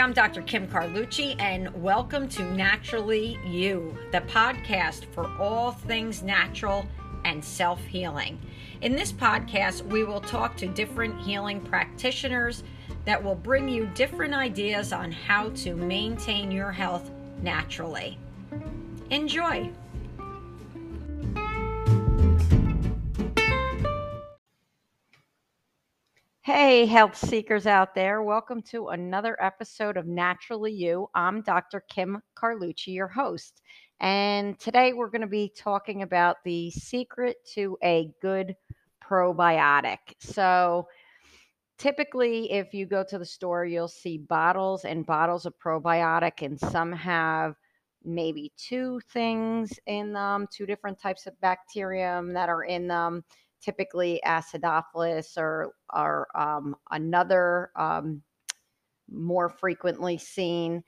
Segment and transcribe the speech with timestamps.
[0.00, 0.42] I'm Dr.
[0.42, 6.86] Kim Carlucci, and welcome to Naturally You, the podcast for all things natural
[7.24, 8.38] and self healing.
[8.82, 12.62] In this podcast, we will talk to different healing practitioners
[13.06, 17.10] that will bring you different ideas on how to maintain your health
[17.40, 18.18] naturally.
[19.08, 19.70] Enjoy!
[26.46, 28.22] Hey, health seekers out there.
[28.22, 31.10] Welcome to another episode of Naturally You.
[31.12, 31.82] I'm Dr.
[31.88, 33.62] Kim Carlucci, your host.
[33.98, 38.54] And today we're going to be talking about the secret to a good
[39.02, 39.98] probiotic.
[40.20, 40.86] So,
[41.78, 46.60] typically, if you go to the store, you'll see bottles and bottles of probiotic, and
[46.60, 47.56] some have
[48.04, 53.24] maybe two things in them, two different types of bacterium that are in them
[53.60, 58.22] typically acidophilus or, or um, another um,
[59.10, 60.82] more frequently seen.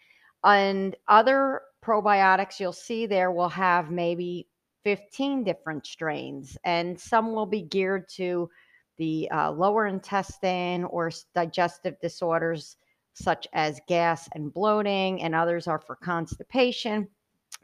[0.45, 4.49] And other probiotics you'll see there will have maybe
[4.85, 8.49] 15 different strains, and some will be geared to
[8.97, 12.77] the uh, lower intestine or digestive disorders
[13.15, 17.09] such as gas and bloating, and others are for constipation.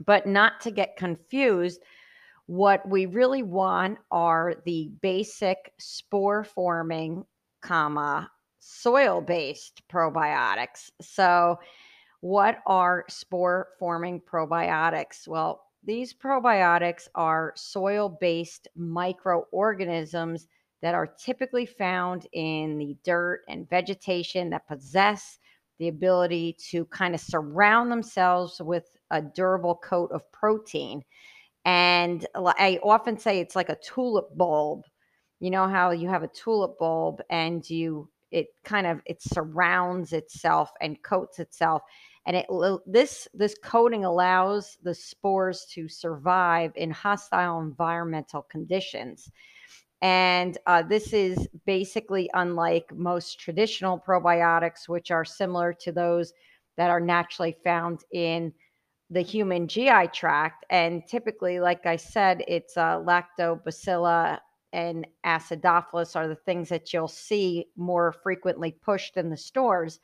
[0.05, 1.81] But not to get confused,
[2.47, 7.25] what we really want are the basic spore forming,
[7.62, 10.91] comma, soil based probiotics.
[11.00, 11.59] So,
[12.20, 15.28] what are spore forming probiotics?
[15.28, 20.48] Well, these probiotics are soil based microorganisms
[20.81, 25.39] that are typically found in the dirt and vegetation that possess
[25.78, 31.03] the ability to kind of surround themselves with a durable coat of protein.
[31.65, 34.84] And I often say it's like a tulip bulb.
[35.41, 40.12] You know how you have a tulip bulb and you it kind of it surrounds
[40.12, 41.83] itself and coats itself
[42.27, 42.47] and it
[42.87, 49.31] this this coating allows the spores to survive in hostile environmental conditions
[50.03, 56.33] and uh, this is basically unlike most traditional probiotics which are similar to those
[56.77, 58.53] that are naturally found in
[59.10, 60.65] the human GI tract.
[60.70, 64.41] And typically, like I said, it's uh, lactobacilla
[64.72, 70.00] and acidophilus are the things that you'll see more frequently pushed in the stores.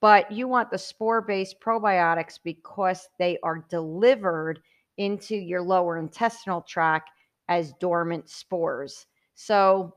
[0.00, 4.60] But you want the spore based probiotics because they are delivered
[4.96, 7.10] into your lower intestinal tract
[7.48, 9.06] as dormant spores.
[9.34, 9.94] So,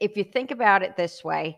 [0.00, 1.56] if you think about it this way,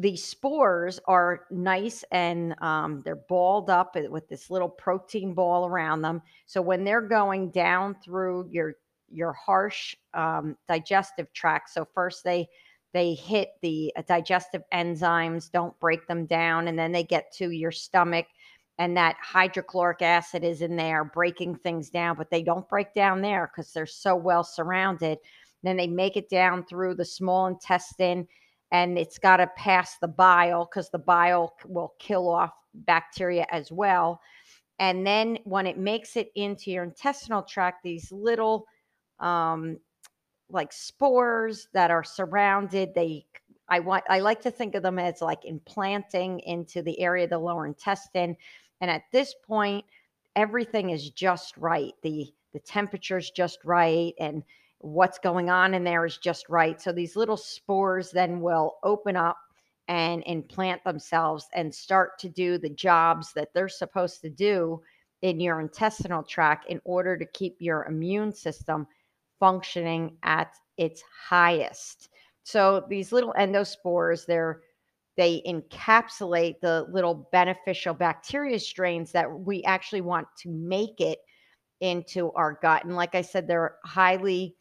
[0.00, 6.00] the spores are nice and um, they're balled up with this little protein ball around
[6.00, 6.22] them.
[6.46, 8.74] So when they're going down through your
[9.12, 12.48] your harsh um, digestive tract, so first they
[12.94, 17.50] they hit the uh, digestive enzymes, don't break them down, and then they get to
[17.50, 18.26] your stomach,
[18.78, 23.20] and that hydrochloric acid is in there breaking things down, but they don't break down
[23.20, 25.18] there because they're so well surrounded.
[25.62, 28.26] Then they make it down through the small intestine
[28.72, 33.72] and it's got to pass the bile because the bile will kill off bacteria as
[33.72, 34.20] well.
[34.78, 38.66] And then when it makes it into your intestinal tract, these little
[39.18, 39.78] um,
[40.48, 43.26] like spores that are surrounded, they
[43.68, 47.30] I want I like to think of them as like implanting into the area of
[47.30, 48.36] the lower intestine.
[48.80, 49.84] And at this point,
[50.34, 51.92] everything is just right.
[52.02, 54.42] The the temperature's just right and
[54.80, 56.80] what's going on in there is just right.
[56.80, 59.38] So these little spores then will open up
[59.88, 64.80] and implant themselves and start to do the jobs that they're supposed to do
[65.22, 68.86] in your intestinal tract in order to keep your immune system
[69.38, 72.08] functioning at its highest.
[72.42, 74.62] So these little endospores, they're
[75.16, 81.18] they encapsulate the little beneficial bacteria strains that we actually want to make it
[81.80, 82.84] into our gut.
[82.84, 84.56] And like I said, they're highly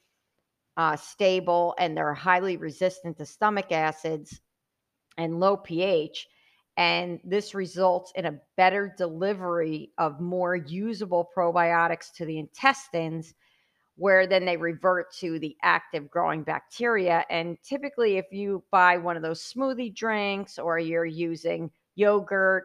[0.79, 4.39] uh, stable and they're highly resistant to stomach acids
[5.17, 6.25] and low pH.
[6.77, 13.33] And this results in a better delivery of more usable probiotics to the intestines,
[13.97, 17.25] where then they revert to the active growing bacteria.
[17.29, 22.63] And typically, if you buy one of those smoothie drinks or you're using yogurt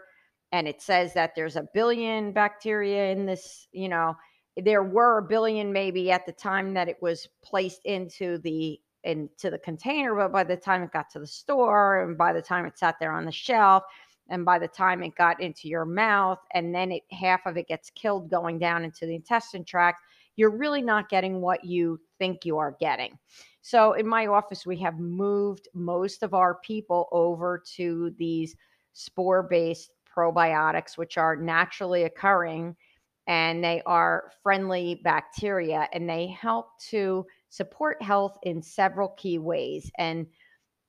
[0.53, 4.15] and it says that there's a billion bacteria in this, you know,
[4.57, 9.51] there were a billion maybe at the time that it was placed into the into
[9.51, 12.65] the container but by the time it got to the store and by the time
[12.65, 13.83] it sat there on the shelf
[14.31, 17.69] and by the time it got into your mouth and then it half of it
[17.69, 20.01] gets killed going down into the intestine tract
[20.37, 23.19] you're really not getting what you think you are getting.
[23.63, 28.57] So in my office we have moved most of our people over to these
[28.93, 32.77] spore based probiotics, which are naturally occurring
[33.27, 39.91] and they are friendly bacteria and they help to support health in several key ways.
[39.99, 40.27] And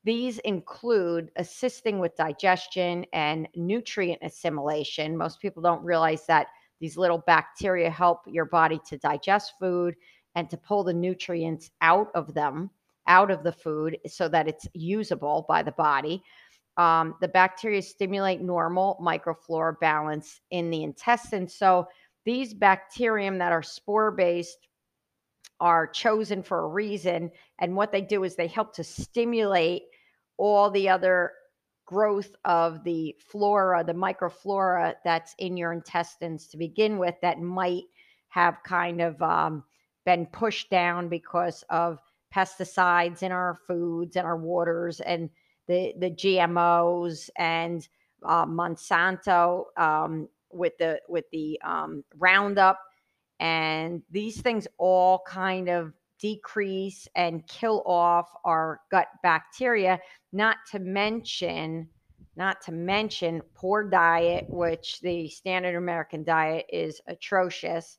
[0.03, 5.17] these include assisting with digestion and nutrient assimilation.
[5.17, 6.47] Most people don't realize that
[6.79, 9.95] these little bacteria help your body to digest food
[10.35, 12.69] and to pull the nutrients out of them,
[13.07, 16.21] out of the food, so that it's usable by the body.
[16.77, 21.47] Um, the bacteria stimulate normal microflora balance in the intestine.
[21.47, 21.87] So
[22.25, 24.67] these bacterium that are spore based
[25.59, 27.31] are chosen for a reason.
[27.59, 29.83] And what they do is they help to stimulate
[30.37, 31.31] all the other
[31.85, 37.83] growth of the flora, the microflora that's in your intestines to begin with, that might
[38.29, 39.63] have kind of um,
[40.05, 41.99] been pushed down because of
[42.33, 45.29] pesticides in our foods and our waters and
[45.67, 47.87] the, the GMOs and
[48.23, 52.79] uh, Monsanto um, with the with the um, Roundup,
[53.39, 59.99] and these things all kind of decrease and kill off our gut bacteria.
[60.31, 61.89] Not to mention,
[62.35, 67.97] not to mention poor diet, which the standard American diet is atrocious.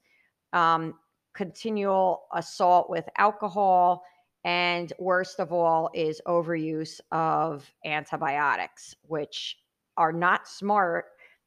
[0.53, 0.95] Um,
[1.35, 4.03] continual assault with alcohol,
[4.45, 9.59] and worst of all is overuse of antibiotics, which
[9.99, 11.07] are not smart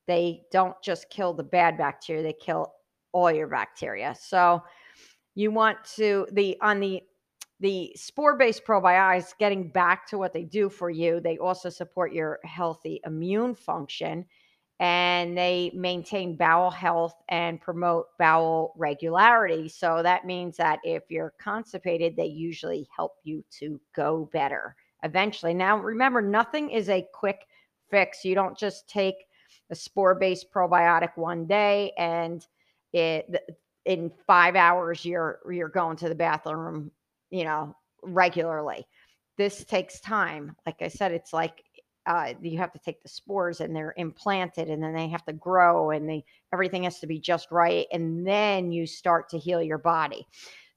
[0.10, 2.74] they don't just kill the bad bacteria, they kill
[3.12, 4.16] all your bacteria.
[4.20, 4.64] So
[5.36, 7.04] you want to the on the
[7.62, 12.40] the spore-based probiotics getting back to what they do for you, they also support your
[12.46, 14.26] healthy immune function
[14.80, 19.68] and they maintain bowel health and promote bowel regularity.
[19.68, 25.54] So that means that if you're constipated, they usually help you to go better eventually.
[25.54, 27.46] Now, remember, nothing is a quick
[27.90, 28.24] fix.
[28.24, 29.16] You don't just take
[29.70, 32.46] a spore based probiotic one day and
[32.94, 33.56] it
[33.86, 36.92] in five hours you're you're going to the bathroom
[37.30, 38.86] you know regularly.
[39.38, 40.56] This takes time.
[40.66, 41.64] Like i said it's like
[42.06, 45.34] uh, you have to take the spores and they're implanted and then they have to
[45.34, 46.24] grow and they
[46.54, 50.26] everything has to be just right and then you start to heal your body.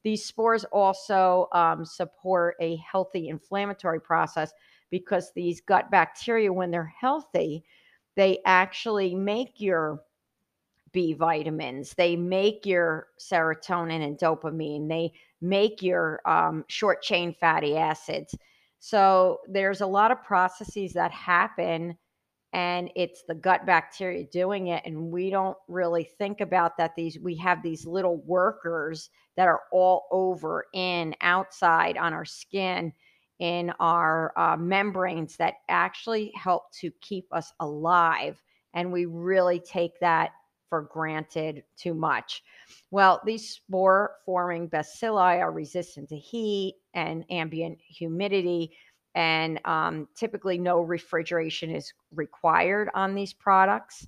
[0.04, 4.52] These spores also um, support a healthy inflammatory process
[4.90, 7.64] because these gut bacteria when they're healthy
[8.16, 10.02] they actually make your
[10.92, 11.94] B vitamins.
[11.94, 14.88] They make your serotonin and dopamine.
[14.88, 18.36] They make your um, short chain fatty acids.
[18.78, 21.96] So there's a lot of processes that happen,
[22.52, 24.82] and it's the gut bacteria doing it.
[24.84, 26.94] And we don't really think about that.
[26.94, 32.92] These we have these little workers that are all over, in, outside on our skin
[33.42, 38.40] in our uh, membranes that actually help to keep us alive.
[38.72, 40.30] And we really take that
[40.68, 42.44] for granted too much.
[42.92, 48.76] Well, these spore forming bacilli are resistant to heat and ambient humidity.
[49.16, 54.06] And um, typically, no refrigeration is required on these products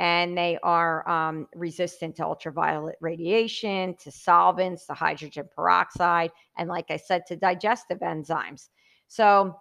[0.00, 6.86] and they are um, resistant to ultraviolet radiation, to solvents, to hydrogen peroxide, and like
[6.90, 8.70] I said, to digestive enzymes.
[9.08, 9.54] So,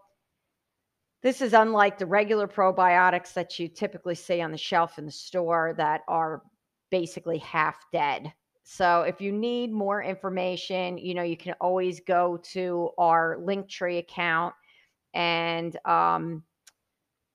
[1.21, 5.11] this is unlike the regular probiotics that you typically see on the shelf in the
[5.11, 6.41] store that are
[6.89, 8.31] basically half dead.
[8.63, 13.97] So, if you need more information, you know, you can always go to our Linktree
[13.97, 14.53] account
[15.13, 16.43] and um,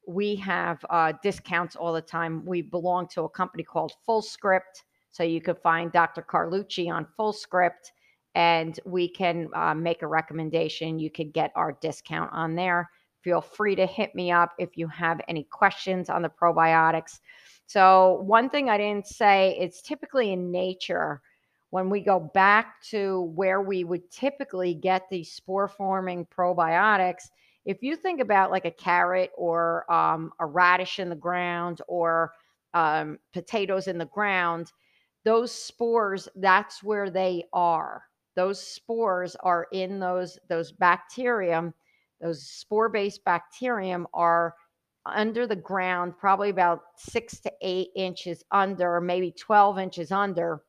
[0.06, 2.44] we have uh, discounts all the time.
[2.44, 4.82] We belong to a company called FullScript.
[5.10, 6.22] So you can find Dr.
[6.22, 7.92] Carlucci on FullScript
[8.34, 10.98] and we can uh, make a recommendation.
[10.98, 12.90] You could get our discount on there.
[13.22, 17.20] Feel free to hit me up if you have any questions on the probiotics.
[17.66, 21.22] So, one thing I didn't say, it's typically in nature
[21.70, 27.30] when we go back to where we would typically get these spore forming probiotics
[27.64, 32.32] if you think about like a carrot or um, a radish in the ground or
[32.74, 34.72] um, potatoes in the ground,
[35.24, 38.02] those spores, that's where they are.
[38.36, 41.72] Those spores are in those those bacterium,
[42.20, 44.54] those spore-based bacterium are
[45.06, 50.62] under the ground, probably about six to eight inches under, maybe 12 inches under.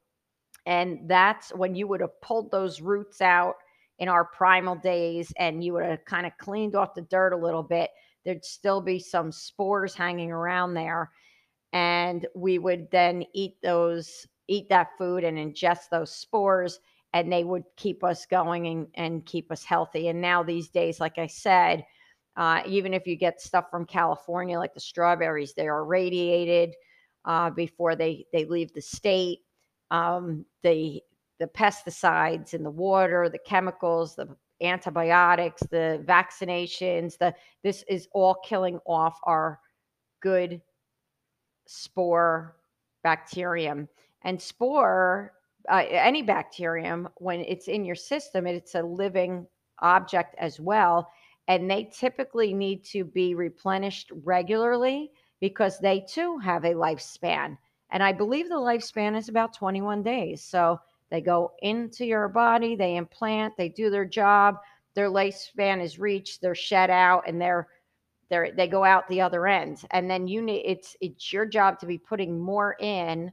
[0.66, 3.56] And that's when you would have pulled those roots out
[4.00, 7.38] in our primal days and you would have kind of cleaned off the dirt a
[7.38, 7.90] little bit,
[8.24, 11.12] there'd still be some spores hanging around there.
[11.74, 16.80] And we would then eat those, eat that food and ingest those spores,
[17.14, 20.10] and they would keep us going and, and keep us healthy.
[20.10, 21.86] And now, these days, like I said,
[22.38, 26.76] Uh, even if you get stuff from California, like the strawberries, they are radiated
[27.24, 29.40] uh, before they, they leave the state.
[29.90, 31.02] Um, the
[31.40, 34.28] the pesticides in the water, the chemicals, the
[34.62, 39.60] antibiotics, the vaccinations, the this is all killing off our
[40.22, 40.62] good
[41.68, 42.56] spore
[43.04, 43.88] bacterium.
[44.24, 45.34] And spore,
[45.70, 49.46] uh, any bacterium, when it's in your system, it's a living
[49.80, 51.12] object as well.
[51.48, 57.58] And they typically need to be replenished regularly because they too have a lifespan.
[57.92, 60.44] And I believe the lifespan is about 21 days.
[60.44, 60.80] So
[61.12, 64.58] they go into your body, they implant, they do their job,
[64.96, 67.68] their lifespan is reached, they're shed out, and they're
[68.30, 69.84] they they go out the other end.
[69.92, 73.32] And then you need it's it's your job to be putting more in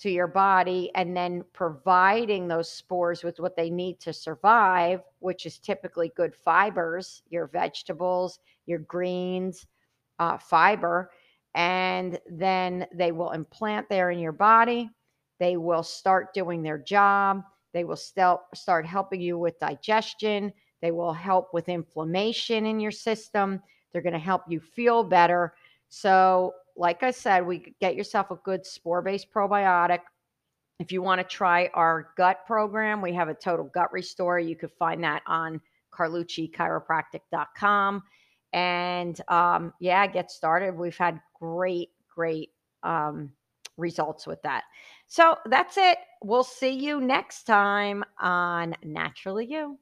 [0.00, 5.44] to your body and then providing those spores with what they need to survive, which
[5.44, 9.66] is typically good fibers, your vegetables, your greens,
[10.20, 11.10] uh, fiber.
[11.54, 14.90] And then they will implant there in your body.
[15.38, 17.42] They will start doing their job.
[17.72, 20.52] They will still start helping you with digestion.
[20.80, 23.62] They will help with inflammation in your system.
[23.92, 25.54] They're going to help you feel better.
[25.88, 30.00] So, like I said, we get yourself a good spore based probiotic.
[30.78, 34.38] If you want to try our gut program, we have a total gut restore.
[34.38, 35.60] You could find that on
[35.92, 38.02] carluccichiropractic.com.
[38.52, 40.76] And um, yeah, get started.
[40.76, 42.50] We've had great, great
[42.84, 43.32] um,
[43.76, 44.62] results with that.
[45.08, 45.98] So that's it.
[46.22, 49.78] We'll see you next time on Naturally You.